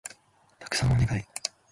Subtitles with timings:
[0.57, 1.23] たくさんお願い